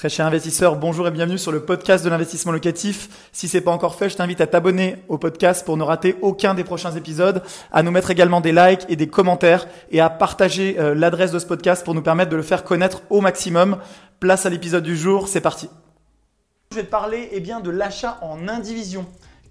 Très 0.00 0.08
cher 0.08 0.24
investisseur, 0.24 0.76
bonjour 0.76 1.06
et 1.06 1.10
bienvenue 1.10 1.36
sur 1.36 1.52
le 1.52 1.62
podcast 1.62 2.02
de 2.02 2.08
l'investissement 2.08 2.52
locatif. 2.52 3.28
Si 3.32 3.48
c'est 3.48 3.60
pas 3.60 3.70
encore 3.70 3.96
fait, 3.96 4.08
je 4.08 4.16
t'invite 4.16 4.40
à 4.40 4.46
t'abonner 4.46 4.96
au 5.08 5.18
podcast 5.18 5.62
pour 5.62 5.76
ne 5.76 5.82
rater 5.82 6.16
aucun 6.22 6.54
des 6.54 6.64
prochains 6.64 6.92
épisodes, 6.92 7.42
à 7.70 7.82
nous 7.82 7.90
mettre 7.90 8.10
également 8.10 8.40
des 8.40 8.52
likes 8.52 8.86
et 8.88 8.96
des 8.96 9.08
commentaires 9.08 9.66
et 9.90 10.00
à 10.00 10.08
partager 10.08 10.78
euh, 10.78 10.94
l'adresse 10.94 11.32
de 11.32 11.38
ce 11.38 11.44
podcast 11.44 11.84
pour 11.84 11.92
nous 11.92 12.00
permettre 12.00 12.30
de 12.30 12.36
le 12.36 12.42
faire 12.42 12.64
connaître 12.64 13.02
au 13.10 13.20
maximum. 13.20 13.76
Place 14.20 14.46
à 14.46 14.48
l'épisode 14.48 14.84
du 14.84 14.96
jour, 14.96 15.28
c'est 15.28 15.42
parti. 15.42 15.68
Je 16.70 16.76
vais 16.76 16.84
te 16.84 16.90
parler 16.90 17.28
eh 17.32 17.40
bien, 17.40 17.60
de 17.60 17.68
l'achat 17.68 18.16
en 18.22 18.48
indivision. 18.48 19.04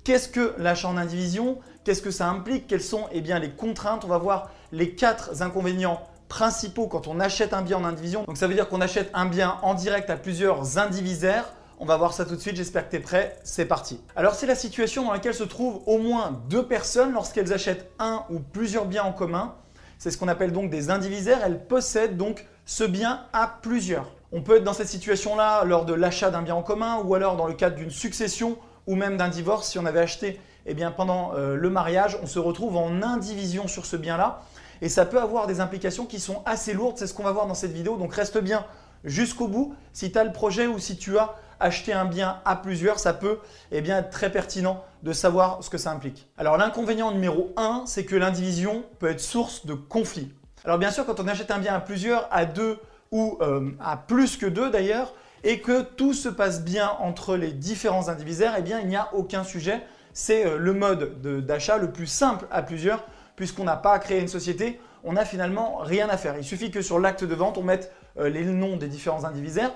Qu'est-ce 0.03 0.29
que 0.29 0.55
l'achat 0.57 0.87
en 0.87 0.97
indivision? 0.97 1.59
Qu'est-ce 1.83 2.01
que 2.01 2.09
ça 2.09 2.27
implique? 2.27 2.65
Quelles 2.65 2.81
sont 2.81 3.05
eh 3.11 3.21
bien, 3.21 3.37
les 3.37 3.51
contraintes? 3.51 4.03
On 4.03 4.07
va 4.07 4.17
voir 4.17 4.49
les 4.71 4.95
quatre 4.95 5.43
inconvénients 5.43 6.01
principaux 6.29 6.87
quand 6.87 7.07
on 7.07 7.19
achète 7.19 7.53
un 7.53 7.61
bien 7.61 7.77
en 7.77 7.83
indivision. 7.83 8.23
Donc 8.23 8.37
ça 8.37 8.47
veut 8.47 8.53
dire 8.53 8.69
qu'on 8.69 8.79
achète 8.79 9.09
un 9.13 9.25
bien 9.25 9.57
en 9.61 9.73
direct 9.73 10.09
à 10.09 10.15
plusieurs 10.15 10.77
indivisaires. 10.77 11.51
On 11.79 11.85
va 11.85 11.97
voir 11.97 12.13
ça 12.13 12.25
tout 12.25 12.35
de 12.35 12.41
suite, 12.41 12.55
j'espère 12.55 12.85
que 12.85 12.91
tu 12.91 12.97
es 12.97 12.99
prêt, 12.99 13.37
c'est 13.43 13.65
parti. 13.65 13.99
Alors 14.15 14.35
c'est 14.35 14.45
la 14.45 14.55
situation 14.55 15.05
dans 15.05 15.11
laquelle 15.11 15.33
se 15.33 15.43
trouvent 15.43 15.81
au 15.85 15.97
moins 15.97 16.41
deux 16.49 16.65
personnes 16.65 17.13
lorsqu'elles 17.13 17.51
achètent 17.51 17.89
un 17.99 18.23
ou 18.29 18.39
plusieurs 18.39 18.85
biens 18.85 19.03
en 19.03 19.13
commun. 19.13 19.55
C'est 19.97 20.11
ce 20.11 20.17
qu'on 20.17 20.27
appelle 20.27 20.53
donc 20.53 20.69
des 20.69 20.91
indivisaires, 20.91 21.39
elles 21.43 21.65
possèdent 21.65 22.15
donc 22.15 22.45
ce 22.65 22.83
bien 22.83 23.25
à 23.33 23.59
plusieurs. 23.61 24.11
On 24.31 24.41
peut 24.41 24.57
être 24.57 24.63
dans 24.63 24.73
cette 24.73 24.87
situation-là 24.87 25.63
lors 25.65 25.85
de 25.85 25.93
l'achat 25.93 26.29
d'un 26.29 26.41
bien 26.41 26.55
en 26.55 26.61
commun 26.61 27.01
ou 27.03 27.15
alors 27.15 27.35
dans 27.35 27.47
le 27.47 27.53
cadre 27.53 27.75
d'une 27.75 27.89
succession 27.89 28.57
ou 28.85 28.95
même 28.95 29.17
d'un 29.17 29.29
divorce. 29.29 29.69
Si 29.69 29.79
on 29.79 29.85
avait 29.85 30.01
acheté 30.01 30.39
eh 30.65 30.73
bien, 30.73 30.91
pendant 30.91 31.33
euh, 31.35 31.55
le 31.55 31.69
mariage, 31.69 32.17
on 32.21 32.27
se 32.27 32.37
retrouve 32.37 32.77
en 32.77 33.01
indivision 33.01 33.67
sur 33.67 33.85
ce 33.85 33.95
bien-là 33.95 34.43
et 34.81 34.89
ça 34.89 35.05
peut 35.05 35.19
avoir 35.19 35.47
des 35.47 35.59
implications 35.59 36.05
qui 36.05 36.19
sont 36.19 36.41
assez 36.45 36.73
lourdes. 36.73 36.97
C'est 36.97 37.07
ce 37.07 37.13
qu'on 37.13 37.23
va 37.23 37.31
voir 37.31 37.47
dans 37.47 37.53
cette 37.53 37.71
vidéo. 37.71 37.97
Donc 37.97 38.13
reste 38.13 38.37
bien 38.37 38.65
jusqu'au 39.03 39.47
bout. 39.47 39.75
Si 39.93 40.11
tu 40.11 40.17
as 40.17 40.23
le 40.23 40.31
projet 40.31 40.67
ou 40.67 40.79
si 40.79 40.97
tu 40.97 41.17
as 41.17 41.35
acheté 41.59 41.93
un 41.93 42.05
bien 42.05 42.39
à 42.45 42.55
plusieurs, 42.55 42.99
ça 42.99 43.13
peut 43.13 43.39
eh 43.71 43.77
être 43.77 44.09
très 44.09 44.31
pertinent 44.31 44.83
de 45.03 45.13
savoir 45.13 45.63
ce 45.63 45.69
que 45.69 45.77
ça 45.77 45.91
implique. 45.91 46.29
Alors 46.37 46.57
l'inconvénient 46.57 47.11
numéro 47.11 47.53
1, 47.57 47.83
c'est 47.85 48.05
que 48.05 48.15
l'indivision 48.15 48.83
peut 48.99 49.09
être 49.09 49.19
source 49.19 49.65
de 49.65 49.73
conflits. 49.73 50.31
Alors 50.65 50.77
bien 50.77 50.91
sûr, 50.91 51.05
quand 51.05 51.19
on 51.19 51.27
achète 51.27 51.51
un 51.51 51.59
bien 51.59 51.73
à 51.73 51.79
plusieurs, 51.79 52.27
à 52.31 52.45
deux 52.45 52.79
ou 53.11 53.37
euh, 53.41 53.71
à 53.79 53.97
plus 53.97 54.37
que 54.37 54.45
deux 54.45 54.69
d'ailleurs, 54.69 55.13
et 55.43 55.61
que 55.61 55.81
tout 55.81 56.13
se 56.13 56.29
passe 56.29 56.63
bien 56.63 56.91
entre 56.99 57.37
les 57.37 57.51
différents 57.51 58.09
indivisaires, 58.09 58.55
eh 58.57 58.61
bien 58.61 58.79
il 58.79 58.87
n'y 58.87 58.97
a 58.97 59.09
aucun 59.13 59.43
sujet. 59.43 59.81
C'est 60.13 60.45
euh, 60.45 60.57
le 60.57 60.73
mode 60.73 61.21
d'achat 61.45 61.77
le 61.77 61.91
plus 61.91 62.07
simple 62.07 62.45
à 62.51 62.61
plusieurs 62.61 63.05
puisqu'on 63.39 63.63
n'a 63.63 63.77
pas 63.77 63.97
créé 63.99 64.19
une 64.19 64.27
société, 64.27 64.81
on 65.05 65.13
n'a 65.13 65.23
finalement 65.23 65.77
rien 65.77 66.09
à 66.09 66.17
faire. 66.17 66.35
Il 66.37 66.43
suffit 66.43 66.71
que 66.71 66.81
sur 66.81 66.99
l'acte 66.99 67.23
de 67.23 67.33
vente, 67.33 67.57
on 67.57 67.63
mette 67.63 67.89
euh, 68.19 68.27
les 68.27 68.43
noms 68.43 68.75
des 68.75 68.89
différents 68.89 69.23
indivisaires. 69.23 69.71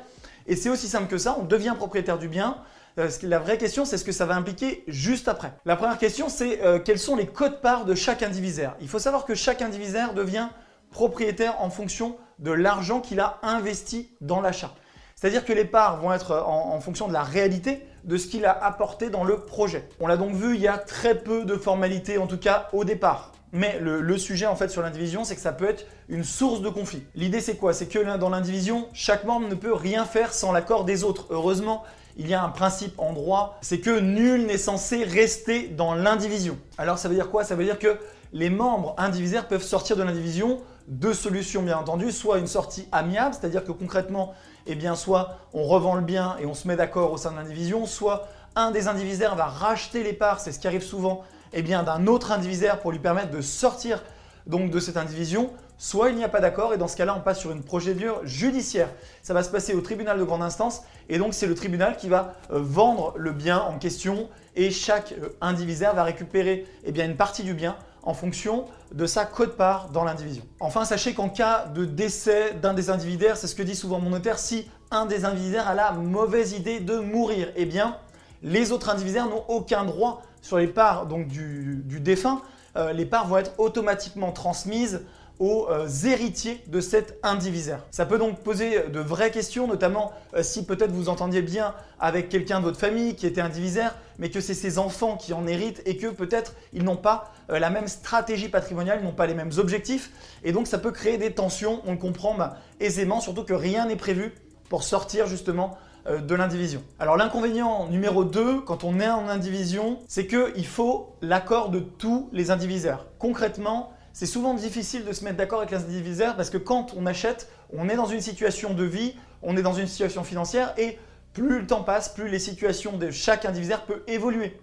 Et 0.47 0.57
c'est 0.57 0.67
aussi 0.67 0.89
simple 0.89 1.07
que 1.07 1.17
ça, 1.17 1.37
on 1.39 1.45
devient 1.45 1.73
propriétaire 1.77 2.19
du 2.19 2.27
bien. 2.27 2.57
Euh, 2.99 3.09
la 3.21 3.39
vraie 3.39 3.57
question, 3.57 3.85
c'est 3.85 3.97
ce 3.97 4.03
que 4.03 4.11
ça 4.11 4.25
va 4.25 4.35
impliquer 4.35 4.83
juste 4.89 5.29
après. 5.29 5.53
La 5.63 5.77
première 5.77 5.97
question, 5.97 6.27
c'est 6.27 6.61
euh, 6.61 6.77
quels 6.77 6.99
sont 6.99 7.15
les 7.15 7.25
codes-parts 7.25 7.85
de 7.85 7.95
chaque 7.95 8.21
indivisaire? 8.21 8.75
Il 8.81 8.89
faut 8.89 8.99
savoir 8.99 9.23
que 9.23 9.33
chaque 9.33 9.61
indivisaire 9.61 10.13
devient 10.13 10.49
propriétaire 10.91 11.61
en 11.61 11.69
fonction 11.69 12.17
de 12.39 12.51
l'argent 12.51 12.99
qu'il 12.99 13.21
a 13.21 13.39
investi 13.43 14.09
dans 14.19 14.41
l'achat. 14.41 14.73
C'est-à-dire 15.15 15.45
que 15.45 15.53
les 15.53 15.63
parts 15.63 16.01
vont 16.01 16.11
être 16.11 16.43
en, 16.45 16.81
fonction 16.81 17.07
de 17.07 17.13
la 17.13 17.23
réalité 17.23 17.87
de 18.03 18.17
ce 18.17 18.27
qu'il 18.27 18.45
a 18.45 18.51
apporté 18.51 19.09
dans 19.09 19.23
le 19.23 19.37
projet. 19.37 19.87
On 20.01 20.07
l'a 20.07 20.17
donc 20.17 20.33
vu, 20.33 20.55
il 20.55 20.59
y 20.59 20.67
a 20.67 20.77
très 20.77 21.17
peu 21.17 21.45
de 21.45 21.55
formalités, 21.55 22.17
en 22.17 22.27
tout 22.27 22.37
cas 22.37 22.67
au 22.73 22.83
départ. 22.83 23.31
Mais 23.55 23.77
le, 23.79 24.17
sujet 24.17 24.47
en 24.47 24.55
fait 24.55 24.69
sur 24.69 24.81
l'indivision, 24.81 25.23
c'est 25.23 25.35
que 25.35 25.41
ça 25.41 25.53
peut 25.53 25.69
être 25.69 25.85
une 26.09 26.23
source 26.23 26.61
de 26.61 26.69
conflit. 26.69 27.03
L'idée 27.13 27.39
c'est 27.39 27.55
quoi? 27.55 27.71
C'est 27.71 27.85
que 27.85 28.17
dans 28.17 28.29
l'indivision, 28.29 28.87
chaque 28.93 29.25
membre 29.25 29.47
ne 29.47 29.53
peut 29.53 29.73
rien 29.73 30.05
faire 30.05 30.33
sans 30.33 30.51
l'accord 30.51 30.85
des 30.85 31.03
autres. 31.03 31.27
Heureusement, 31.29 31.83
il 32.17 32.27
y 32.27 32.33
a 32.33 32.43
un 32.43 32.49
principe 32.49 32.95
en 32.97 33.13
droit, 33.13 33.59
c'est 33.61 33.79
que 33.79 33.99
nul 33.99 34.47
n'est 34.47 34.57
censé 34.57 35.03
rester 35.03 35.67
dans 35.67 35.93
l'indivision. 35.93 36.57
Alors 36.79 36.97
ça 36.97 37.07
veut 37.09 37.15
dire 37.15 37.29
quoi? 37.29 37.43
Ça 37.43 37.53
veut 37.53 37.63
dire 37.63 37.77
que 37.77 37.99
les 38.33 38.49
membres 38.49 38.95
indivisaires 38.97 39.47
peuvent 39.47 39.63
sortir 39.63 39.97
de 39.97 40.03
l'indivision. 40.03 40.59
Deux 40.87 41.13
solutions 41.13 41.61
bien 41.61 41.77
entendu, 41.77 42.11
soit 42.11 42.39
une 42.39 42.47
sortie 42.47 42.87
amiable, 42.91 43.35
c'est-à-dire 43.39 43.63
que 43.63 43.71
concrètement, 43.71 44.33
eh 44.65 44.77
soit 44.95 45.37
on 45.53 45.63
revend 45.63 45.93
le 45.93 46.01
bien 46.01 46.37
et 46.39 46.47
on 46.47 46.55
se 46.55 46.67
met 46.67 46.75
d'accord 46.75 47.11
au 47.11 47.17
sein 47.17 47.31
de 47.31 47.37
l'indivision, 47.37 47.85
soit 47.85 48.27
un 48.55 48.71
des 48.71 48.87
indivisaires 48.87 49.35
va 49.35 49.45
racheter 49.45 50.01
les 50.01 50.13
parts, 50.13 50.39
c'est 50.39 50.51
ce 50.51 50.59
qui 50.59 50.67
arrive 50.67 50.83
souvent 50.83 51.23
eh 51.53 51.61
d'un 51.61 52.07
autre 52.07 52.31
indivisaire 52.31 52.79
pour 52.79 52.91
lui 52.91 52.99
permettre 52.99 53.31
de 53.31 53.41
sortir 53.41 54.03
de 54.47 54.79
cette 54.79 54.97
indivision, 54.97 55.51
soit 55.77 56.09
il 56.09 56.15
n'y 56.15 56.23
a 56.23 56.29
pas 56.29 56.41
d'accord 56.41 56.73
et 56.73 56.77
dans 56.77 56.87
ce 56.87 56.97
cas-là, 56.97 57.15
on 57.17 57.21
passe 57.21 57.39
sur 57.39 57.51
une 57.51 57.63
procédure 57.63 58.21
judiciaire. 58.25 58.89
Ça 59.21 59.33
va 59.33 59.43
se 59.43 59.49
passer 59.49 59.73
au 59.73 59.81
tribunal 59.81 60.19
de 60.19 60.23
grande 60.23 60.43
instance 60.43 60.81
et 61.09 61.17
donc 61.17 61.33
c'est 61.33 61.47
le 61.47 61.55
tribunal 61.55 61.97
qui 61.97 62.09
va 62.09 62.33
euh, 62.51 62.59
vendre 62.61 63.13
le 63.17 63.31
bien 63.31 63.59
en 63.59 63.77
question 63.77 64.29
et 64.55 64.69
chaque 64.71 65.13
euh, 65.13 65.29
indivisaire 65.41 65.95
va 65.95 66.03
récupérer 66.03 66.65
eh 66.85 67.01
une 67.01 67.15
partie 67.15 67.43
du 67.43 67.53
bien 67.53 67.75
en 68.03 68.13
fonction 68.13 68.65
de 68.91 69.05
sa 69.05 69.25
cote-part 69.25 69.89
dans 69.89 70.03
l'indivision. 70.03 70.43
Enfin, 70.59 70.83
sachez 70.83 71.13
qu'en 71.13 71.29
cas 71.29 71.67
de 71.73 71.85
décès 71.85 72.53
d'un 72.61 72.73
des 72.73 72.89
indivisaires, 72.89 73.37
c'est 73.37 73.47
ce 73.47 73.55
que 73.55 73.63
dit 73.63 73.75
souvent 73.75 73.99
mon 73.99 74.09
notaire, 74.09 74.39
si 74.39 74.69
un 74.91 75.05
des 75.05 75.23
indivisaires 75.23 75.67
a 75.67 75.73
la 75.73 75.91
mauvaise 75.93 76.51
idée 76.51 76.81
de 76.81 76.97
mourir, 76.97 77.47
eh 77.55 77.65
bien, 77.65 77.97
les 78.43 78.73
autres 78.73 78.89
indivisaires 78.89 79.27
n'ont 79.27 79.45
aucun 79.47 79.85
droit 79.85 80.21
sur 80.43 80.59
les 80.59 80.67
parts 80.67 81.07
donc, 81.07 81.27
du, 81.27 81.81
défunt. 81.99 82.41
Euh, 82.75 82.93
les 82.93 83.05
parts 83.05 83.27
vont 83.27 83.37
être 83.37 83.53
automatiquement 83.57 84.31
transmises 84.31 85.01
aux 85.39 85.67
euh, 85.69 85.87
héritiers 86.05 86.63
de 86.67 86.79
cet 86.79 87.17
indivisaire. 87.23 87.79
Ça 87.89 88.05
peut 88.05 88.19
donc 88.19 88.39
poser 88.41 88.87
de 88.89 88.99
vraies 88.99 89.31
questions, 89.31 89.67
notamment 89.67 90.11
euh, 90.35 90.43
si 90.43 90.65
peut-être 90.65 90.91
vous 90.91 91.09
entendiez 91.09 91.41
bien 91.41 91.73
avec 91.99 92.29
quelqu'un 92.29 92.59
de 92.59 92.65
votre 92.65 92.79
famille 92.79 93.15
qui 93.15 93.25
était 93.25 93.41
indivisaire, 93.41 93.95
mais 94.19 94.29
que 94.29 94.41
c'est 94.41 94.53
ses 94.53 94.77
enfants 94.77 95.17
qui 95.17 95.33
en 95.33 95.47
héritent 95.47 95.81
et 95.85 95.97
que 95.97 96.07
peut-être 96.07 96.53
ils 96.71 96.83
n'ont 96.83 96.97
pas 96.97 97.31
la 97.49 97.69
même 97.69 97.87
stratégie 97.87 98.49
patrimoniale, 98.49 98.99
ils 99.01 99.05
n'ont 99.05 99.11
pas 99.11 99.27
les 99.27 99.33
mêmes 99.33 99.51
objectifs. 99.57 100.11
Et 100.43 100.51
donc 100.51 100.67
ça 100.67 100.77
peut 100.77 100.91
créer 100.91 101.17
des 101.17 101.31
tensions, 101.31 101.81
on 101.85 101.91
le 101.91 101.97
comprend 101.97 102.35
bah, 102.35 102.57
aisément, 102.79 103.19
surtout 103.19 103.43
que 103.43 103.53
rien 103.53 103.87
n'est 103.87 103.95
prévu 103.95 104.33
pour 104.69 104.83
sortir 104.83 105.27
justement 105.27 105.77
de 106.05 106.35
l'indivision. 106.35 106.83
Alors 106.99 107.15
l'inconvénient 107.15 107.87
numéro 107.87 108.25
2 108.25 108.61
quand 108.61 108.83
on 108.83 108.99
est 108.99 109.09
en 109.09 109.29
indivision, 109.29 109.99
c'est 110.07 110.27
qu'il 110.27 110.65
faut 110.65 111.15
l'accord 111.21 111.69
de 111.69 111.79
tous 111.79 112.29
les 112.33 112.51
indivisaires. 112.51 113.05
Concrètement, 113.19 113.93
c'est 114.13 114.27
souvent 114.27 114.53
difficile 114.53 115.05
de 115.05 115.11
se 115.11 115.23
mettre 115.23 115.37
d'accord 115.37 115.59
avec 115.59 115.71
les 115.71 115.77
indivisaires 115.77 116.35
parce 116.35 116.51
que 116.51 116.59
quand 116.59 116.93
on 116.95 117.07
achète, 117.07 117.49
on 117.73 117.89
est 117.89 117.95
dans 117.95 118.05
une 118.05 118.21
situation 118.21 118.75
de 118.75 118.83
vie, 118.83 119.15
on 119.41 119.57
est 119.57 119.63
dans 119.63 119.73
une 119.73 119.87
situation 119.87 120.23
financière 120.23 120.73
et 120.77 120.99
plus 121.33 121.61
le 121.61 121.67
temps 121.67 121.83
passe, 121.83 122.09
plus 122.09 122.29
les 122.29 122.37
situations 122.37 122.97
de 122.97 123.09
chaque 123.09 123.45
indivisaire 123.45 123.85
peut 123.85 124.03
évoluer. 124.07 124.55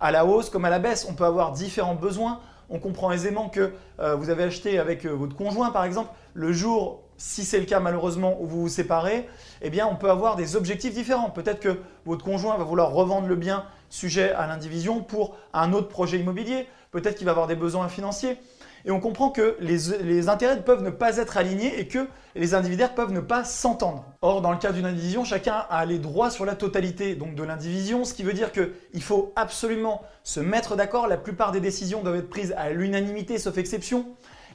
À 0.00 0.10
la 0.10 0.24
hausse 0.24 0.48
comme 0.48 0.64
à 0.64 0.70
la 0.70 0.78
baisse, 0.78 1.06
on 1.08 1.14
peut 1.14 1.24
avoir 1.24 1.52
différents 1.52 1.94
besoins. 1.94 2.40
On 2.70 2.78
comprend 2.78 3.12
aisément 3.12 3.50
que 3.50 3.72
euh, 4.00 4.14
vous 4.16 4.30
avez 4.30 4.44
acheté 4.44 4.78
avec 4.78 5.04
euh, 5.04 5.10
votre 5.10 5.36
conjoint 5.36 5.70
par 5.70 5.84
exemple, 5.84 6.10
le 6.32 6.52
jour 6.52 7.02
si 7.18 7.44
c'est 7.44 7.58
le 7.58 7.66
cas 7.66 7.80
malheureusement 7.80 8.36
où 8.40 8.46
vous 8.46 8.62
vous 8.62 8.68
séparez, 8.68 9.28
eh 9.62 9.70
bien 9.70 9.86
on 9.86 9.96
peut 9.96 10.10
avoir 10.10 10.36
des 10.36 10.56
objectifs 10.56 10.94
différents. 10.94 11.30
Peut-être 11.30 11.60
que 11.60 11.78
votre 12.04 12.24
conjoint 12.24 12.56
va 12.56 12.64
vouloir 12.64 12.92
revendre 12.92 13.28
le 13.28 13.36
bien 13.36 13.64
sujet 13.88 14.32
à 14.32 14.46
l'indivision 14.46 15.02
pour 15.02 15.36
un 15.52 15.72
autre 15.72 15.88
projet 15.88 16.18
immobilier. 16.18 16.66
Peut-être 16.90 17.16
qu'il 17.16 17.26
va 17.26 17.32
avoir 17.32 17.46
des 17.46 17.56
besoins 17.56 17.88
financiers. 17.88 18.38
Et 18.86 18.92
on 18.92 19.00
comprend 19.00 19.30
que 19.30 19.56
les, 19.58 20.28
intérêts 20.28 20.62
peuvent 20.62 20.82
ne 20.82 20.90
pas 20.90 21.16
être 21.16 21.36
alignés 21.36 21.80
et 21.80 21.88
que 21.88 22.06
les 22.36 22.54
indivisaires 22.54 22.94
peuvent 22.94 23.10
ne 23.10 23.20
pas 23.20 23.42
s'entendre. 23.42 24.04
Or, 24.22 24.42
dans 24.42 24.52
le 24.52 24.58
cas 24.58 24.70
d'une 24.70 24.86
indivision, 24.86 25.24
chacun 25.24 25.64
a 25.68 25.84
les 25.84 25.98
droits 25.98 26.30
sur 26.30 26.44
la 26.44 26.54
totalité 26.54 27.16
donc 27.16 27.34
de 27.34 27.42
l'indivision, 27.42 28.04
ce 28.04 28.14
qui 28.14 28.22
veut 28.22 28.32
dire 28.32 28.52
qu'il 28.52 29.02
faut 29.02 29.32
absolument 29.34 30.02
se 30.22 30.38
mettre 30.38 30.76
d'accord. 30.76 31.08
La 31.08 31.16
plupart 31.16 31.50
des 31.50 31.58
décisions 31.58 32.02
doivent 32.02 32.16
être 32.16 32.30
prises 32.30 32.54
à 32.56 32.70
l'unanimité, 32.70 33.38
sauf 33.38 33.58
exception. 33.58 34.06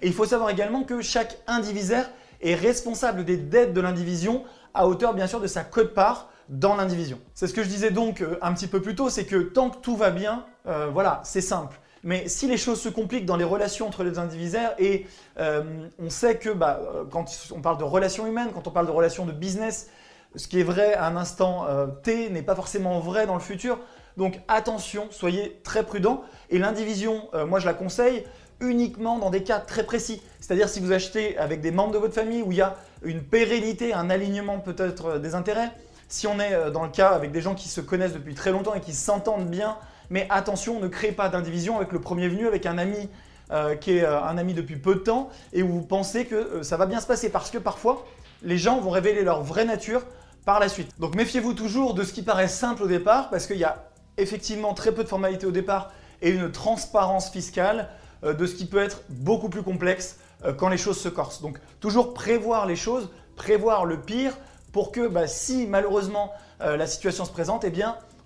Et 0.01 0.07
il 0.07 0.13
faut 0.13 0.25
savoir 0.25 0.49
également 0.49 0.83
que 0.83 1.01
chaque 1.01 1.37
indivisaire 1.45 2.09
est 2.41 2.55
responsable 2.55 3.25
des 3.25 3.37
dettes 3.37 3.73
de 3.73 3.81
l'indivision 3.81 4.43
à 4.73 4.87
hauteur 4.87 5.13
bien 5.13 5.27
sûr 5.27 5.39
de 5.39 5.47
sa 5.47 5.63
quote-part 5.63 6.29
dans 6.49 6.75
l'indivision. 6.75 7.19
C'est 7.33 7.47
ce 7.47 7.53
que 7.53 7.63
je 7.63 7.69
disais 7.69 7.91
donc 7.91 8.21
euh, 8.21 8.37
un 8.41 8.53
petit 8.53 8.67
peu 8.67 8.81
plus 8.81 8.93
tôt, 8.95 9.09
c'est 9.09 9.25
que 9.25 9.37
tant 9.37 9.69
que 9.69 9.77
tout 9.77 9.95
va 9.95 10.11
bien, 10.11 10.45
euh, 10.67 10.89
voilà, 10.91 11.21
c'est 11.23 11.41
simple. 11.41 11.79
Mais 12.03 12.27
si 12.27 12.47
les 12.47 12.57
choses 12.57 12.81
se 12.81 12.89
compliquent 12.89 13.25
dans 13.25 13.37
les 13.37 13.43
relations 13.45 13.87
entre 13.87 14.03
les 14.03 14.17
indivisaires, 14.19 14.73
et 14.79 15.05
euh, 15.39 15.87
on 15.99 16.09
sait 16.09 16.37
que 16.37 16.49
bah, 16.49 16.81
quand 17.11 17.25
on 17.55 17.61
parle 17.61 17.77
de 17.77 17.83
relations 17.83 18.25
humaines, 18.27 18.49
quand 18.53 18.67
on 18.67 18.71
parle 18.71 18.87
de 18.87 18.91
relations 18.91 19.25
de 19.25 19.31
business, 19.31 19.89
ce 20.35 20.47
qui 20.47 20.59
est 20.59 20.63
vrai 20.63 20.93
à 20.93 21.05
un 21.05 21.15
instant 21.15 21.67
T 22.03 22.29
n'est 22.29 22.41
pas 22.41 22.55
forcément 22.55 22.99
vrai 23.01 23.27
dans 23.27 23.35
le 23.35 23.41
futur. 23.41 23.77
Donc 24.17 24.39
attention, 24.47 25.09
soyez 25.11 25.59
très 25.63 25.83
prudents. 25.83 26.23
Et 26.49 26.57
l'indivision, 26.57 27.29
moi 27.47 27.59
je 27.59 27.67
la 27.67 27.75
conseille, 27.75 28.23
uniquement 28.61 29.19
dans 29.19 29.29
des 29.29 29.43
cas 29.43 29.59
très 29.59 29.83
précis. 29.83 30.21
C'est-à-dire 30.39 30.69
si 30.69 30.79
vous 30.79 30.91
achetez 30.91 31.37
avec 31.37 31.61
des 31.61 31.71
membres 31.71 31.93
de 31.93 31.97
votre 31.97 32.13
famille 32.13 32.41
où 32.41 32.51
il 32.51 32.59
y 32.59 32.61
a 32.61 32.77
une 33.03 33.21
pérennité, 33.21 33.93
un 33.93 34.09
alignement 34.09 34.59
peut-être 34.59 35.05
euh, 35.05 35.19
des 35.19 35.35
intérêts. 35.35 35.71
Si 36.07 36.27
on 36.27 36.39
est 36.39 36.53
euh, 36.53 36.69
dans 36.69 36.83
le 36.83 36.89
cas 36.89 37.09
avec 37.09 37.31
des 37.31 37.41
gens 37.41 37.55
qui 37.55 37.67
se 37.67 37.81
connaissent 37.81 38.13
depuis 38.13 38.35
très 38.35 38.51
longtemps 38.51 38.73
et 38.73 38.81
qui 38.81 38.93
s'entendent 38.93 39.49
bien, 39.49 39.77
mais 40.09 40.27
attention, 40.29 40.79
ne 40.79 40.87
créez 40.87 41.11
pas 41.11 41.29
d'indivision 41.29 41.77
avec 41.77 41.91
le 41.91 41.99
premier 41.99 42.27
venu, 42.27 42.47
avec 42.47 42.65
un 42.65 42.77
ami 42.77 43.09
euh, 43.51 43.75
qui 43.75 43.97
est 43.97 44.05
un 44.05 44.37
ami 44.37 44.53
depuis 44.53 44.77
peu 44.77 44.95
de 44.95 44.99
temps 44.99 45.29
et 45.51 45.63
où 45.63 45.67
vous 45.67 45.81
pensez 45.81 46.25
que 46.25 46.63
ça 46.63 46.77
va 46.77 46.85
bien 46.85 47.01
se 47.01 47.07
passer 47.07 47.29
parce 47.29 47.51
que 47.51 47.57
parfois 47.57 48.05
les 48.43 48.57
gens 48.57 48.79
vont 48.79 48.89
révéler 48.89 49.23
leur 49.23 49.43
vraie 49.43 49.65
nature 49.65 50.03
par 50.45 50.59
la 50.59 50.69
suite. 50.69 50.89
Donc 50.99 51.15
méfiez-vous 51.15 51.53
toujours 51.53 51.93
de 51.93 52.03
ce 52.03 52.13
qui 52.13 52.23
paraît 52.23 52.47
simple 52.47 52.83
au 52.83 52.87
départ 52.87 53.29
parce 53.29 53.47
qu'il 53.47 53.57
y 53.57 53.63
a 53.63 53.89
effectivement 54.17 54.73
très 54.73 54.93
peu 54.93 55.03
de 55.03 55.09
formalités 55.09 55.45
au 55.45 55.51
départ 55.51 55.91
et 56.21 56.29
une 56.29 56.51
transparence 56.51 57.29
fiscale 57.29 57.89
de 58.23 58.45
ce 58.45 58.55
qui 58.55 58.65
peut 58.65 58.81
être 58.81 59.01
beaucoup 59.09 59.49
plus 59.49 59.63
complexe 59.63 60.17
euh, 60.45 60.53
quand 60.53 60.69
les 60.69 60.77
choses 60.77 60.99
se 60.99 61.09
corsent. 61.09 61.41
Donc 61.41 61.59
toujours 61.79 62.13
prévoir 62.13 62.65
les 62.65 62.75
choses, 62.75 63.09
prévoir 63.35 63.85
le 63.85 63.99
pire 63.99 64.37
pour 64.71 64.91
que 64.91 65.07
bah, 65.07 65.27
si 65.27 65.67
malheureusement 65.67 66.31
euh, 66.61 66.77
la 66.77 66.87
situation 66.87 67.25
se 67.25 67.31
présente, 67.31 67.63
eh 67.63 67.71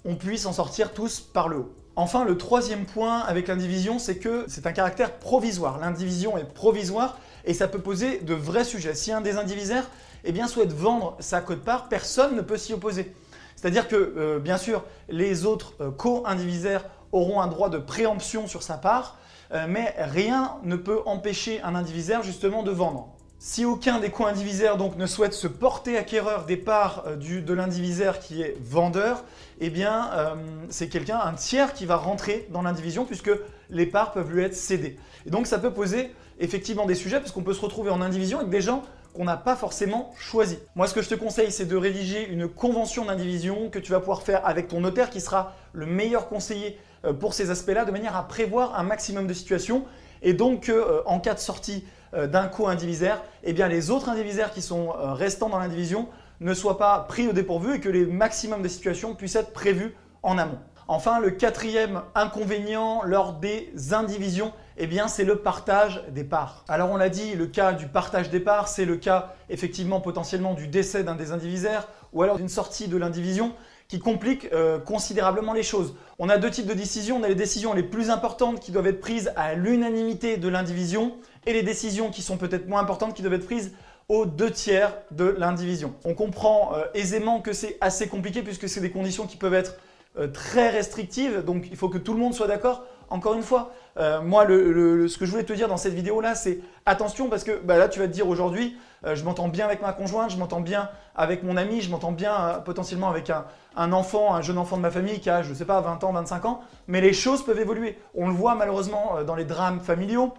on 0.05 0.15
puisse 0.15 0.45
en 0.45 0.53
sortir 0.53 0.93
tous 0.93 1.19
par 1.19 1.49
le 1.49 1.57
haut. 1.57 1.73
Enfin, 1.97 2.25
le 2.25 2.37
troisième 2.37 2.85
point 2.85 3.19
avec 3.19 3.47
l'indivision, 3.47 3.99
c'est 3.99 4.17
que 4.17 4.45
c'est 4.47 4.67
un 4.67 4.71
caractère 4.71 5.13
provisoire. 5.13 5.79
L'indivision 5.79 6.37
est 6.37 6.43
provisoire 6.43 7.17
et 7.45 7.53
ça 7.53 7.67
peut 7.67 7.79
poser 7.79 8.19
de 8.19 8.33
vrais 8.33 8.65
sujets. 8.65 8.93
Si 8.95 9.11
un 9.11 9.21
des 9.21 9.37
indivisaires 9.37 9.89
eh 10.25 10.31
bien, 10.31 10.47
souhaite 10.47 10.73
vendre 10.73 11.15
sa 11.19 11.39
cote-part, 11.39 11.87
personne 11.87 12.35
ne 12.35 12.41
peut 12.41 12.57
s'y 12.57 12.73
opposer. 12.73 13.15
C'est-à-dire 13.55 13.87
que, 13.87 14.39
bien 14.39 14.57
sûr, 14.57 14.83
les 15.07 15.45
autres 15.45 15.73
co-indivisaires 15.97 16.83
auront 17.13 17.39
un 17.39 17.47
droit 17.47 17.69
de 17.69 17.77
préemption 17.77 18.47
sur 18.47 18.61
sa 18.61 18.77
part, 18.77 19.17
euh, 19.17 19.24
mais 19.51 19.93
rien 19.97 20.57
ne 20.63 20.75
peut 20.75 21.01
empêcher 21.05 21.61
un 21.61 21.75
indivisaire 21.75 22.23
justement 22.23 22.63
de 22.63 22.71
vendre. 22.71 23.15
Si 23.37 23.65
aucun 23.65 23.99
des 23.99 24.09
co-indivisaires 24.09 24.77
ne 24.97 25.05
souhaite 25.05 25.33
se 25.33 25.47
porter 25.47 25.97
acquéreur 25.97 26.45
des 26.45 26.57
parts 26.57 27.03
euh, 27.05 27.15
de 27.15 27.53
l'indivisaire 27.53 28.19
qui 28.19 28.41
est 28.41 28.57
vendeur, 28.61 29.23
eh 29.59 29.69
bien 29.69 30.09
euh, 30.13 30.35
c'est 30.69 30.87
quelqu'un, 30.87 31.19
un 31.19 31.33
tiers 31.33 31.73
qui 31.73 31.85
va 31.85 31.97
rentrer 31.97 32.47
dans 32.51 32.61
l'indivision 32.61 33.05
puisque 33.05 33.31
les 33.69 33.85
parts 33.85 34.13
peuvent 34.13 34.33
lui 34.33 34.43
être 34.43 34.55
cédées. 34.55 34.97
Et 35.25 35.29
donc 35.29 35.47
ça 35.47 35.59
peut 35.59 35.71
poser 35.71 36.11
effectivement 36.39 36.85
des 36.85 36.95
sujets 36.95 37.19
puisqu'on 37.19 37.43
peut 37.43 37.53
se 37.53 37.61
retrouver 37.61 37.91
en 37.91 38.01
indivision 38.01 38.39
avec 38.39 38.49
des 38.49 38.61
gens 38.61 38.83
qu'on 39.15 39.23
n'a 39.23 39.37
pas 39.37 39.55
forcément 39.55 40.13
choisi. 40.17 40.59
Moi, 40.75 40.87
ce 40.87 40.93
que 40.93 41.01
je 41.01 41.09
te 41.09 41.15
conseille, 41.15 41.51
c'est 41.51 41.65
de 41.65 41.75
rédiger 41.77 42.27
une 42.27 42.47
convention 42.47 43.05
d'indivision 43.05 43.69
que 43.69 43.79
tu 43.79 43.91
vas 43.91 43.99
pouvoir 43.99 44.21
faire 44.21 44.45
avec 44.45 44.67
ton 44.67 44.81
notaire 44.81 45.09
qui 45.09 45.21
sera 45.21 45.53
le 45.73 45.85
meilleur 45.85 46.27
conseiller 46.27 46.77
euh, 47.05 47.13
pour 47.13 47.33
ces 47.33 47.49
aspects-là, 47.49 47.85
de 47.85 47.91
manière 47.91 48.15
à 48.15 48.27
prévoir 48.27 48.77
un 48.77 48.83
maximum 48.83 49.25
de 49.25 49.33
situations 49.33 49.85
et 50.21 50.33
donc 50.33 50.69
euh, 50.69 51.01
en 51.05 51.19
cas 51.19 51.33
de 51.33 51.39
sortie 51.39 51.85
euh, 52.13 52.27
d'un 52.27 52.47
co-indivisaire, 52.47 53.21
eh 53.43 53.53
les 53.53 53.89
autres 53.89 54.09
indivisaires 54.09 54.51
qui 54.51 54.61
sont 54.61 54.89
restants 54.89 55.49
dans 55.49 55.59
l'indivision 55.59 56.09
ne 56.41 56.53
soient 56.53 56.77
pas 56.77 56.99
pris 57.07 57.27
au 57.27 57.33
dépourvu 57.33 57.75
et 57.75 57.79
que 57.79 57.89
les 57.89 58.05
maximums 58.05 58.61
de 58.61 58.67
situations 58.67 59.15
puissent 59.15 59.37
être 59.37 59.53
prévus 59.53 59.95
en 60.23 60.37
amont. 60.37 60.59
Enfin, 60.87 61.19
le 61.19 61.31
quatrième 61.31 62.01
inconvénient 62.13 63.01
lors 63.03 63.33
des 63.33 63.71
indivisions, 63.91 64.51
eh 64.77 64.87
bien, 64.87 65.07
c'est 65.07 65.23
le 65.23 65.37
partage 65.37 66.03
des 66.09 66.23
parts. 66.23 66.65
Alors, 66.67 66.91
on 66.91 66.97
l'a 66.97 67.09
dit, 67.09 67.35
le 67.35 67.47
cas 67.47 67.73
du 67.73 67.87
partage 67.87 68.29
des 68.29 68.39
parts, 68.39 68.67
c'est 68.67 68.85
le 68.85 68.97
cas 68.97 69.33
effectivement 69.49 70.01
potentiellement 70.01 70.53
du 70.53 70.67
décès 70.67 71.03
d'un 71.03 71.15
des 71.15 71.31
indivisaires 71.31 71.87
ou 72.13 72.23
alors 72.23 72.37
d'une 72.37 72.49
sortie 72.49 72.87
de 72.87 72.97
l'indivision 72.97 73.53
qui 73.87 73.99
complique 73.99 74.51
euh, 74.51 74.79
considérablement 74.79 75.53
les 75.53 75.63
choses. 75.63 75.95
On 76.17 76.29
a 76.29 76.37
deux 76.37 76.49
types 76.49 76.65
de 76.65 76.73
décisions. 76.73 77.17
On 77.17 77.23
a 77.23 77.27
les 77.27 77.35
décisions 77.35 77.73
les 77.73 77.83
plus 77.83 78.09
importantes 78.09 78.59
qui 78.59 78.71
doivent 78.71 78.87
être 78.87 78.99
prises 78.99 79.31
à 79.35 79.53
l'unanimité 79.53 80.37
de 80.37 80.47
l'indivision 80.47 81.15
et 81.45 81.53
les 81.53 81.63
décisions 81.63 82.09
qui 82.09 82.21
sont 82.21 82.37
peut-être 82.37 82.67
moins 82.67 82.81
importantes 82.81 83.13
qui 83.13 83.21
doivent 83.21 83.35
être 83.35 83.45
prises 83.45 83.73
aux 84.09 84.25
deux 84.25 84.51
tiers 84.51 84.97
de 85.11 85.35
l'indivision. 85.37 85.93
On 86.03 86.13
comprend 86.13 86.73
euh, 86.75 86.85
aisément 86.93 87.41
que 87.41 87.53
c'est 87.53 87.77
assez 87.81 88.07
compliqué 88.07 88.41
puisque 88.41 88.69
c'est 88.69 88.81
des 88.81 88.91
conditions 88.91 89.25
qui 89.25 89.37
peuvent 89.37 89.53
être 89.53 89.75
euh, 90.17 90.27
très 90.27 90.69
restrictive, 90.69 91.43
donc 91.43 91.67
il 91.69 91.75
faut 91.75 91.89
que 91.89 91.97
tout 91.97 92.13
le 92.13 92.19
monde 92.19 92.33
soit 92.33 92.47
d'accord. 92.47 92.83
Encore 93.09 93.33
une 93.33 93.43
fois, 93.43 93.71
euh, 93.97 94.21
moi, 94.21 94.45
ce 94.47 95.17
que 95.17 95.25
je 95.25 95.31
voulais 95.31 95.43
te 95.43 95.53
dire 95.53 95.67
dans 95.67 95.77
cette 95.77 95.93
vidéo-là, 95.93 96.35
c'est 96.35 96.59
attention 96.85 97.29
parce 97.29 97.43
que 97.43 97.59
bah 97.63 97.77
là, 97.77 97.87
tu 97.87 97.99
vas 97.99 98.07
te 98.07 98.11
dire 98.11 98.27
aujourd'hui, 98.27 98.77
euh, 99.05 99.15
je 99.15 99.23
m'entends 99.23 99.47
bien 99.47 99.65
avec 99.65 99.81
ma 99.81 99.93
conjointe, 99.93 100.31
je 100.31 100.37
m'entends 100.37 100.61
bien 100.61 100.89
avec 101.15 101.43
mon 101.43 101.57
ami, 101.57 101.81
je 101.81 101.89
m'entends 101.89 102.11
bien 102.11 102.61
potentiellement 102.65 103.09
avec 103.09 103.31
un, 103.75 103.91
enfant, 103.93 104.33
un 104.33 104.41
jeune 104.41 104.57
enfant 104.57 104.77
de 104.77 104.81
ma 104.81 104.91
famille 104.91 105.19
qui 105.19 105.29
a, 105.29 105.43
je 105.43 105.49
ne 105.49 105.55
sais 105.55 105.65
pas, 105.65 105.79
20 105.81 106.03
ans, 106.03 106.11
25 106.11 106.45
ans, 106.45 106.61
mais 106.87 107.01
les 107.01 107.13
choses 107.13 107.43
peuvent 107.43 107.59
évoluer. 107.59 107.97
On 108.15 108.27
le 108.27 108.33
voit 108.33 108.55
malheureusement 108.55 109.23
dans 109.25 109.35
les 109.35 109.45
drames 109.45 109.79
familiaux. 109.79 110.33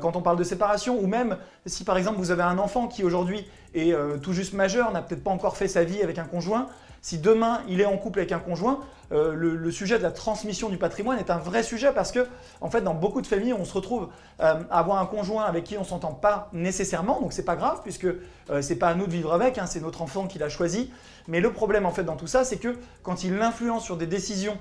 Quand 0.00 0.16
on 0.16 0.22
parle 0.22 0.36
de 0.36 0.44
séparation, 0.44 0.98
ou 0.98 1.06
même 1.06 1.36
si 1.64 1.84
par 1.84 1.96
exemple 1.96 2.18
vous 2.18 2.32
avez 2.32 2.42
un 2.42 2.58
enfant 2.58 2.88
qui 2.88 3.04
aujourd'hui 3.04 3.46
est 3.74 3.94
tout 4.22 4.32
juste 4.32 4.52
majeur, 4.52 4.90
n'a 4.90 5.02
peut-être 5.02 5.22
pas 5.22 5.30
encore 5.30 5.56
fait 5.56 5.68
sa 5.68 5.84
vie 5.84 6.02
avec 6.02 6.18
un 6.18 6.24
conjoint, 6.24 6.66
si 7.00 7.18
demain 7.18 7.62
il 7.68 7.80
est 7.80 7.86
en 7.86 7.96
couple 7.96 8.18
avec 8.18 8.32
un 8.32 8.38
conjoint, 8.38 8.80
euh, 9.10 9.32
le, 9.34 9.70
sujet 9.70 9.98
de 9.98 10.02
la 10.02 10.10
transmission 10.10 10.68
du 10.68 10.76
patrimoine 10.76 11.18
est 11.18 11.30
un 11.30 11.38
vrai 11.38 11.62
sujet 11.62 11.92
parce 11.92 12.12
que, 12.12 12.26
en 12.60 12.68
fait, 12.68 12.82
dans 12.82 12.94
beaucoup 12.94 13.22
de 13.22 13.26
familles, 13.26 13.54
on 13.54 13.64
se 13.64 13.72
retrouve 13.72 14.08
euh, 14.40 14.62
à 14.70 14.78
avoir 14.78 14.98
un 14.98 15.06
conjoint 15.06 15.44
avec 15.44 15.64
qui 15.64 15.78
on 15.78 15.84
s'entend 15.84 16.12
pas 16.12 16.50
nécessairement, 16.52 17.20
donc 17.20 17.32
c'est 17.32 17.44
pas 17.44 17.56
grave 17.56 17.80
puisque 17.82 18.04
euh, 18.04 18.60
c'est 18.60 18.76
pas 18.76 18.88
à 18.88 18.94
nous 18.94 19.06
de 19.06 19.12
vivre 19.12 19.32
avec, 19.32 19.56
hein, 19.56 19.66
c'est 19.66 19.80
notre 19.80 20.02
enfant 20.02 20.26
qui 20.26 20.38
l'a 20.38 20.48
choisi. 20.48 20.92
Mais 21.26 21.40
le 21.40 21.52
problème 21.52 21.86
en 21.86 21.90
fait 21.90 22.04
dans 22.04 22.16
tout 22.16 22.26
ça, 22.26 22.44
c'est 22.44 22.58
que 22.58 22.76
quand 23.02 23.24
il 23.24 23.40
influence 23.40 23.84
sur 23.84 23.96
des 23.96 24.06
décisions 24.06 24.58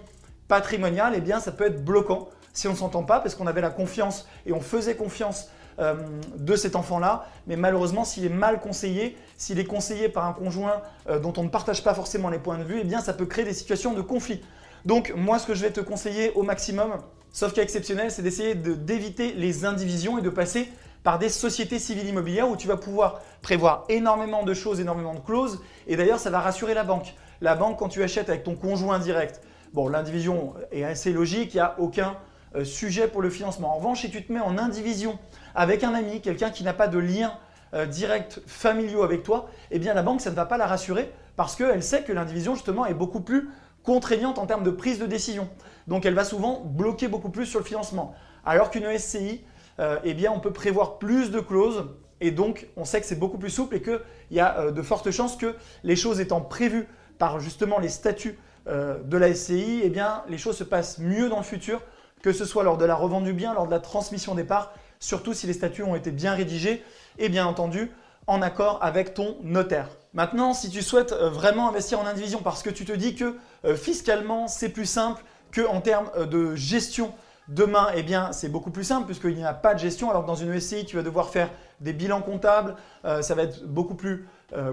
patrimoniales, 0.47 1.13
eh 1.15 1.21
bien 1.21 1.39
ça 1.39 1.51
peut 1.51 1.65
être 1.65 1.83
bloquant 1.83 2.29
si 2.53 2.67
on 2.67 2.71
ne 2.71 2.77
s'entend 2.77 3.03
pas 3.03 3.19
parce 3.19 3.35
qu'on 3.35 3.47
avait 3.47 3.61
la 3.61 3.69
confiance 3.69 4.27
et 4.45 4.53
on 4.53 4.61
faisait 4.61 4.95
confiance 4.95 5.49
euh, 5.79 5.93
de 6.35 6.55
cet 6.55 6.75
enfant-là. 6.75 7.27
Mais 7.45 7.55
malheureusement, 7.55 8.03
s'il 8.03 8.25
est 8.25 8.29
mal 8.29 8.59
conseillé, 8.59 9.15
s'il 9.37 9.59
est 9.59 9.65
conseillé 9.65 10.09
par 10.09 10.25
un 10.25 10.33
conjoint 10.33 10.81
euh, 11.07 11.19
dont 11.19 11.33
on 11.37 11.43
ne 11.43 11.49
partage 11.49 11.83
pas 11.83 11.93
forcément 11.93 12.29
les 12.29 12.39
points 12.39 12.57
de 12.57 12.63
vue, 12.63 12.79
eh 12.81 12.83
bien 12.83 12.99
ça 12.99 13.13
peut 13.13 13.27
créer 13.27 13.45
des 13.45 13.53
situations 13.53 13.93
de 13.93 14.01
conflit. 14.01 14.41
Donc 14.85 15.13
moi, 15.15 15.37
ce 15.37 15.45
que 15.45 15.53
je 15.53 15.61
vais 15.61 15.69
te 15.69 15.81
conseiller 15.81 16.31
au 16.33 16.41
maximum, 16.41 16.97
sauf 17.31 17.53
cas 17.53 17.61
exceptionnel, 17.61 18.09
c'est 18.09 18.23
d'essayer 18.23 18.55
d'éviter 18.55 19.33
les 19.33 19.65
indivisions 19.65 20.17
et 20.17 20.21
de 20.23 20.29
passer 20.31 20.67
par 21.03 21.19
des 21.19 21.29
sociétés 21.29 21.77
civiles 21.77 22.07
immobilières 22.07 22.49
où 22.49 22.57
tu 22.57 22.67
vas 22.67 22.77
pouvoir 22.77 23.21
prévoir 23.41 23.85
énormément 23.87 24.43
de 24.43 24.53
choses, 24.53 24.79
énormément 24.79 25.13
de 25.13 25.19
clauses. 25.19 25.61
Et 25.85 25.95
d'ailleurs, 25.95 26.19
ça 26.19 26.29
va 26.31 26.39
rassurer 26.39 26.73
la 26.73 26.83
banque. 26.83 27.13
La 27.39 27.55
banque, 27.55 27.77
quand 27.77 27.87
tu 27.87 28.01
achètes 28.01 28.29
avec 28.29 28.43
ton 28.43 28.55
conjoint 28.55 28.97
direct, 28.97 29.41
bon, 29.73 29.87
l'indivision 29.87 30.55
est 30.71 30.83
assez 30.83 31.13
logique, 31.13 31.53
il 31.53 31.57
n'y 31.57 31.61
a 31.61 31.75
aucun 31.77 32.17
sujet 32.63 33.07
pour 33.07 33.21
le 33.21 33.29
financement. 33.29 33.73
En 33.73 33.77
revanche, 33.77 34.01
si 34.01 34.09
tu 34.09 34.23
te 34.23 34.31
mets 34.31 34.39
en 34.39 34.57
indivision 34.57 35.19
avec 35.55 35.83
un 35.83 35.93
ami, 35.93 36.21
quelqu'un 36.21 36.49
qui 36.49 36.63
n'a 36.63 36.73
pas 36.73 36.87
de 36.87 36.97
lien 36.97 37.33
euh, 37.73 37.85
direct 37.85 38.41
familiaux 38.47 39.03
avec 39.03 39.23
toi, 39.23 39.49
eh 39.71 39.79
bien 39.79 39.93
la 39.93 40.03
banque, 40.03 40.21
ça 40.21 40.29
ne 40.29 40.35
va 40.35 40.45
pas 40.45 40.57
la 40.57 40.67
rassurer 40.67 41.11
parce 41.35 41.55
qu'elle 41.55 41.83
sait 41.83 42.03
que 42.03 42.13
l'indivision, 42.13 42.55
justement, 42.55 42.85
est 42.85 42.93
beaucoup 42.93 43.19
plus 43.19 43.49
contraignante 43.83 44.39
en 44.39 44.45
termes 44.45 44.63
de 44.63 44.71
prise 44.71 44.99
de 44.99 45.05
décision. 45.05 45.49
Donc 45.87 46.05
elle 46.05 46.13
va 46.13 46.23
souvent 46.23 46.61
bloquer 46.61 47.07
beaucoup 47.07 47.29
plus 47.29 47.45
sur 47.45 47.59
le 47.59 47.65
financement. 47.65 48.15
Alors 48.45 48.69
qu'une 48.71 48.97
SCI, 48.97 49.43
euh, 49.79 49.99
eh 50.03 50.13
bien 50.13 50.31
on 50.31 50.39
peut 50.39 50.53
prévoir 50.53 50.97
plus 50.97 51.29
de 51.29 51.39
clauses 51.39 51.85
et 52.21 52.31
donc 52.31 52.67
on 52.77 52.85
sait 52.85 53.01
que 53.01 53.05
c'est 53.05 53.19
beaucoup 53.19 53.37
plus 53.37 53.49
souple 53.49 53.75
et 53.75 53.81
qu'il 53.81 53.99
y 54.31 54.39
a 54.39 54.71
de 54.71 54.81
fortes 54.81 55.11
chances 55.11 55.35
que 55.35 55.55
les 55.83 55.95
choses 55.95 56.19
étant 56.19 56.41
prévues 56.41 56.87
par 57.17 57.39
justement 57.39 57.79
les 57.79 57.89
statuts 57.89 58.39
de 58.65 59.17
la 59.17 59.33
SCI, 59.33 59.81
eh 59.83 59.89
bien 59.89 60.23
les 60.27 60.37
choses 60.37 60.57
se 60.57 60.63
passent 60.63 60.97
mieux 60.97 61.29
dans 61.29 61.37
le 61.37 61.43
futur 61.43 61.81
que 62.21 62.33
ce 62.33 62.45
soit 62.45 62.63
lors 62.63 62.77
de 62.77 62.85
la 62.85 62.95
revente 62.95 63.23
du 63.23 63.33
bien, 63.33 63.53
lors 63.53 63.65
de 63.65 63.71
la 63.71 63.79
transmission 63.79 64.35
des 64.35 64.43
parts, 64.43 64.73
surtout 64.99 65.33
si 65.33 65.47
les 65.47 65.53
statuts 65.53 65.83
ont 65.83 65.95
été 65.95 66.11
bien 66.11 66.33
rédigés 66.33 66.83
et 67.17 67.29
bien 67.29 67.45
entendu 67.45 67.91
en 68.27 68.41
accord 68.41 68.79
avec 68.81 69.13
ton 69.13 69.37
notaire. 69.41 69.89
Maintenant, 70.13 70.53
si 70.53 70.69
tu 70.69 70.81
souhaites 70.81 71.13
euh, 71.13 71.29
vraiment 71.29 71.69
investir 71.69 71.99
en 71.99 72.05
indivision 72.05 72.39
parce 72.43 72.61
que 72.61 72.69
tu 72.69 72.85
te 72.85 72.91
dis 72.91 73.15
que 73.15 73.35
euh, 73.65 73.75
fiscalement 73.75 74.47
c'est 74.47 74.69
plus 74.69 74.85
simple 74.85 75.23
qu'en 75.55 75.81
termes 75.81 76.09
euh, 76.17 76.25
de 76.25 76.55
gestion 76.55 77.13
Demain, 77.47 77.87
eh 77.95 78.03
bien, 78.03 78.33
c'est 78.33 78.49
beaucoup 78.49 78.71
plus 78.71 78.83
simple 78.83 79.05
puisqu'il 79.05 79.33
n'y 79.35 79.45
a 79.45 79.53
pas 79.53 79.73
de 79.73 79.79
gestion. 79.79 80.09
Alors 80.09 80.23
que 80.23 80.27
dans 80.27 80.35
une 80.35 80.59
SCI, 80.59 80.83
tu 80.83 80.97
vas 80.97 81.01
devoir 81.01 81.29
faire 81.29 81.49
des 81.79 81.93
bilans 81.93 82.21
comptables. 82.21 82.75
ça 83.21 83.35
va 83.35 83.43
être 83.43 83.65
beaucoup 83.65 83.95
plus 83.95 84.27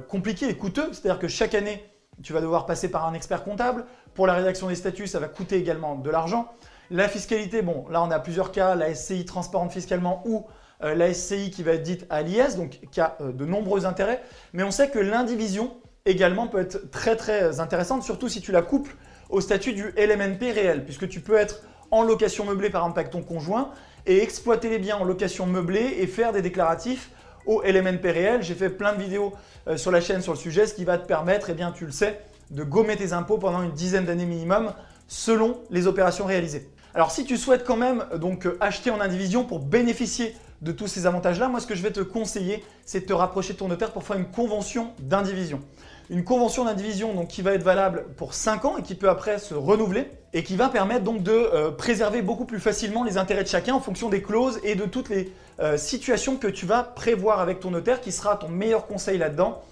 compliqué 0.08 0.48
et 0.48 0.56
coûteux. 0.56 0.88
C'est-à-dire 0.90 1.20
que 1.20 1.28
chaque 1.28 1.54
année, 1.54 1.88
tu 2.24 2.32
vas 2.32 2.40
devoir 2.40 2.66
passer 2.66 2.90
par 2.90 3.06
un 3.06 3.14
expert 3.14 3.44
comptable. 3.44 3.84
Pour 4.14 4.26
la 4.26 4.34
rédaction 4.34 4.66
des 4.66 4.74
statuts, 4.74 5.06
ça 5.06 5.20
va 5.20 5.28
coûter 5.28 5.54
également 5.54 5.94
de 5.94 6.10
l'argent. 6.10 6.52
La 6.90 7.08
fiscalité, 7.08 7.62
bon, 7.62 7.86
là 7.90 8.02
on 8.02 8.10
a 8.10 8.18
plusieurs 8.18 8.52
cas, 8.52 8.74
la 8.74 8.94
SCI 8.94 9.24
transparente 9.24 9.72
fiscalement 9.72 10.22
ou 10.26 10.44
euh, 10.82 10.94
la 10.94 11.12
SCI 11.14 11.50
qui 11.50 11.62
va 11.62 11.72
être 11.72 11.82
dite 11.82 12.06
à 12.10 12.22
l'IS, 12.22 12.56
donc 12.56 12.80
qui 12.90 13.00
a 13.00 13.16
euh, 13.20 13.32
de 13.32 13.46
nombreux 13.46 13.86
intérêts. 13.86 14.22
Mais 14.52 14.62
on 14.62 14.70
sait 14.70 14.90
que 14.90 14.98
l'indivision 14.98 15.72
également 16.04 16.46
peut 16.46 16.60
être 16.60 16.90
très 16.90 17.16
très 17.16 17.60
intéressante, 17.60 18.02
surtout 18.02 18.28
si 18.28 18.40
tu 18.40 18.52
la 18.52 18.60
couples 18.60 18.94
au 19.30 19.40
statut 19.40 19.72
du 19.72 19.94
LMNP 19.96 20.52
réel, 20.52 20.84
puisque 20.84 21.08
tu 21.08 21.20
peux 21.20 21.36
être 21.36 21.62
en 21.90 22.02
location 22.02 22.44
meublée 22.44 22.70
par 22.70 22.82
exemple 22.82 23.00
avec 23.00 23.10
ton 23.10 23.22
conjoint 23.22 23.70
et 24.06 24.22
exploiter 24.22 24.68
les 24.68 24.78
biens 24.78 24.98
en 24.98 25.04
location 25.04 25.46
meublée 25.46 25.96
et 25.98 26.06
faire 26.06 26.32
des 26.32 26.42
déclaratifs 26.42 27.10
au 27.46 27.62
LMNP 27.62 28.04
réel. 28.10 28.42
J'ai 28.42 28.54
fait 28.54 28.68
plein 28.68 28.92
de 28.92 29.00
vidéos 29.00 29.32
euh, 29.68 29.78
sur 29.78 29.90
la 29.90 30.02
chaîne 30.02 30.20
sur 30.20 30.32
le 30.32 30.38
sujet, 30.38 30.66
ce 30.66 30.74
qui 30.74 30.84
va 30.84 30.98
te 30.98 31.06
permettre, 31.06 31.48
eh 31.48 31.54
bien 31.54 31.72
tu 31.72 31.86
le 31.86 31.92
sais, 31.92 32.20
de 32.50 32.62
gommer 32.62 32.96
tes 32.96 33.14
impôts 33.14 33.38
pendant 33.38 33.62
une 33.62 33.72
dizaine 33.72 34.04
d'années 34.04 34.26
minimum 34.26 34.72
selon 35.08 35.60
les 35.70 35.86
opérations 35.86 36.26
réalisées. 36.26 36.68
Alors 36.96 37.10
si 37.10 37.24
tu 37.24 37.36
souhaites 37.36 37.64
quand 37.64 37.76
même 37.76 38.04
euh, 38.12 38.36
euh, 38.46 38.56
acheter 38.60 38.90
en 38.90 39.00
indivision 39.00 39.44
pour 39.44 39.58
bénéficier 39.58 40.36
de 40.62 40.70
tous 40.70 40.86
ces 40.86 41.06
avantages-là, 41.06 41.48
moi 41.48 41.58
ce 41.58 41.66
que 41.66 41.74
je 41.74 41.82
vais 41.82 41.90
te 41.90 42.00
conseiller, 42.00 42.64
c'est 42.86 43.00
de 43.00 43.06
te 43.06 43.12
rapprocher 43.12 43.54
de 43.54 43.58
ton 43.58 43.66
notaire 43.66 43.90
pour 43.90 44.04
faire 44.04 44.16
une 44.16 44.30
convention 44.30 44.92
d'indivision. 45.00 45.60
Une 46.08 46.22
convention 46.22 46.64
d'indivision 46.64 47.26
qui 47.26 47.42
va 47.42 47.54
être 47.54 47.64
valable 47.64 48.04
pour 48.16 48.32
5 48.32 48.64
ans 48.64 48.76
et 48.78 48.82
qui 48.82 48.94
peut 48.94 49.08
après 49.08 49.38
se 49.40 49.54
renouveler 49.54 50.08
et 50.34 50.44
qui 50.44 50.54
va 50.54 50.68
permettre 50.68 51.02
donc 51.02 51.24
de 51.24 51.32
euh, 51.32 51.72
préserver 51.72 52.22
beaucoup 52.22 52.44
plus 52.44 52.60
facilement 52.60 53.02
les 53.02 53.18
intérêts 53.18 53.42
de 53.42 53.48
chacun 53.48 53.74
en 53.74 53.80
fonction 53.80 54.08
des 54.08 54.22
clauses 54.22 54.60
et 54.62 54.76
de 54.76 54.84
toutes 54.84 55.08
les 55.08 55.32
situations 55.76 56.36
que 56.36 56.48
tu 56.48 56.66
vas 56.66 56.82
prévoir 56.82 57.38
avec 57.38 57.60
ton 57.60 57.70
notaire 57.70 58.00
qui 58.00 58.10
sera 58.10 58.36
ton 58.36 58.48
meilleur 58.48 58.88
conseil 58.88 59.18
là-dedans 59.18 59.62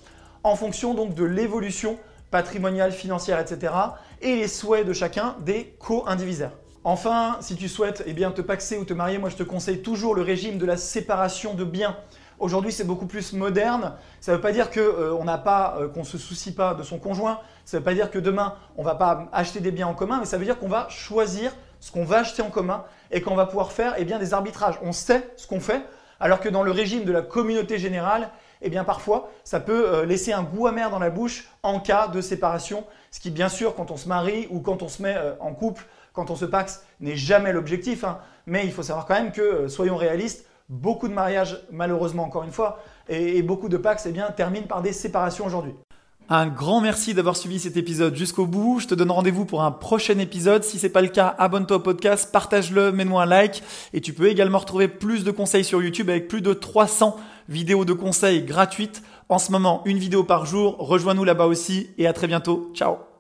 en 0.45 0.55
fonction 0.55 0.95
donc 0.95 1.17
de 1.17 1.25
l'évolution 1.25 1.99
patrimoniales, 2.31 2.93
financières, 2.93 3.41
etc. 3.41 3.73
et 4.21 4.37
les 4.37 4.47
souhaits 4.47 4.87
de 4.87 4.93
chacun 4.93 5.35
des 5.41 5.75
co-indivisaires. 5.81 6.53
Enfin, 6.85 7.37
si 7.41 7.55
tu 7.55 7.69
souhaites 7.69 8.03
eh 8.07 8.13
bien, 8.13 8.33
te 8.33 8.41
paxer 8.41 8.77
ou 8.77 8.85
te 8.85 8.93
marier, 8.93 9.19
moi 9.19 9.29
je 9.29 9.37
te 9.37 9.45
conseille 9.45 9.83
toujours 9.83 10.17
le 10.17 10.23
régime 10.23 10.59
de 10.59 10.67
la 10.67 10.77
séparation 10.77 11.55
de 11.55 11.63
biens. 11.63 11.97
Aujourd'hui, 12.41 12.73
c'est 12.73 12.83
beaucoup 12.83 13.07
plus 13.07 13.35
moderne. 13.35 13.93
Ça 14.21 14.33
ne 14.33 14.37
veut 14.37 14.43
pas 14.43 14.51
dire 14.51 14.69
qu'on 14.69 14.81
euh, 14.81 15.23
n'a 15.23 15.39
pas, 15.39 15.79
euh, 15.79 16.03
se 16.03 16.19
soucie 16.19 16.53
pas 16.53 16.75
de 16.75 16.83
son 16.83 16.99
conjoint. 16.99 17.39
Ça 17.65 17.77
ne 17.77 17.81
veut 17.81 17.85
pas 17.85 17.95
dire 17.95 18.11
que 18.11 18.19
demain, 18.19 18.57
on 18.77 18.83
ne 18.83 18.87
va 18.87 18.97
pas 18.97 19.29
acheter 19.33 19.61
des 19.61 19.71
biens 19.71 19.87
en 19.87 19.95
commun, 19.95 20.19
mais 20.19 20.27
ça 20.27 20.39
veut 20.39 20.45
dire 20.45 20.59
qu'on 20.59 20.69
va 20.69 20.89
choisir 20.89 21.55
ce 21.79 21.93
qu'on 21.93 22.05
va 22.05 22.19
acheter 22.19 22.43
en 22.43 22.51
commun 22.51 22.83
et 23.13 23.21
qu'on 23.21 23.37
va 23.37 23.47
pouvoir 23.47 23.71
faire 23.71 23.95
eh 23.97 24.05
des 24.05 24.35
arbitrages. 24.35 24.81
On 24.83 24.91
sait 24.91 25.31
ce 25.37 25.47
qu'on 25.47 25.61
fait, 25.61 25.83
alors 26.19 26.41
que 26.41 26.49
dans 26.49 26.65
le 26.65 26.73
régime 26.73 27.05
de 27.05 27.13
la 27.13 27.23
communauté 27.23 27.79
générale, 27.79 28.29
eh 28.61 28.71
parfois, 28.71 29.31
ça 29.45 29.61
peut 29.61 29.87
euh, 29.87 30.05
laisser 30.05 30.33
un 30.33 30.43
goût 30.43 30.67
amer 30.67 30.91
dans 30.91 30.99
la 30.99 31.11
bouche 31.11 31.49
en 31.63 31.79
cas 31.79 32.09
de 32.09 32.21
séparation, 32.21 32.85
ce 33.13 33.21
qui 33.21 33.31
bien 33.31 33.49
sûr, 33.49 33.77
quand 33.77 33.93
on 33.93 33.97
se 33.97 34.09
marie 34.09 34.49
ou 34.51 34.59
quand 34.59 34.83
on 34.83 34.89
se 34.89 35.01
met 35.01 35.17
en 35.39 35.53
couple, 35.53 35.85
quand 36.13 36.31
on 36.31 36.37
se 36.37 36.45
paxe, 36.45 36.85
n'est 37.01 37.17
jamais 37.17 37.53
l'objectif. 37.53 38.05
Hein. 38.05 38.19
Mais 38.47 38.65
il 38.65 38.73
faut 38.73 38.83
savoir 38.83 39.07
quand 39.07 39.15
même 39.15 39.33
que, 39.33 39.69
soyons 39.69 39.97
réalistes, 39.97 40.47
Beaucoup 40.73 41.07
de 41.07 41.13
mariages, 41.13 41.61
malheureusement 41.71 42.25
encore 42.25 42.45
une 42.45 42.51
fois, 42.51 42.83
et, 43.09 43.43
beaucoup 43.43 43.69
de 43.69 43.77
Pax 43.77 44.07
eh 44.07 44.11
bien, 44.11 44.31
terminent 44.31 44.67
par 44.67 44.81
des 44.81 44.95
séparations 44.95 45.45
aujourd'hui. 45.45 45.75
Un 46.31 46.47
grand 46.47 46.81
merci 46.81 47.13
d'avoir 47.13 47.37
suivi 47.37 47.59
cet 47.59 47.77
épisode 47.77 48.17
jusqu'au 48.17 48.47
bout. 48.47 48.79
Je 48.81 48.87
te 48.87 48.95
donne 48.95 49.11
rendez-vous 49.11 49.45
pour 49.45 49.63
un 49.63 49.71
prochain 49.71 50.19
épisode. 50.19 50.65
Si 50.65 50.79
c'est 50.79 50.89
pas 50.89 51.03
le 51.03 51.09
cas, 51.09 51.35
abonne-toi 51.39 51.77
au 51.77 51.81
podcast, 51.81 52.31
partage-le, 52.33 52.91
mets-moi 52.91 53.25
un 53.25 53.27
like. 53.27 53.63
Et 53.93 54.01
tu 54.01 54.15
peux 54.15 54.31
également 54.31 54.59
retrouver 54.59 54.89
plus 54.89 55.25
de 55.25 55.31
conseils 55.31 55.65
sur 55.65 55.83
YouTube 55.83 56.09
avec 56.09 56.27
plus 56.27 56.41
de 56.41 56.55
300 56.55 57.17
vidéos 57.51 57.85
de 57.85 57.93
conseils 57.93 58.43
gratuites. 58.43 59.03
En 59.29 59.39
ce 59.39 59.53
moment, 59.53 59.83
une 59.85 59.99
vidéo 59.99 60.25
par 60.25 60.47
jour. 60.47 60.77
Rejoins-nous 60.79 61.25
là-bas 61.25 61.47
aussi 61.47 61.91
et 61.99 62.07
à 62.07 62.15
très 62.15 62.29
bientôt. 62.29 62.71
Ciao 62.73 63.12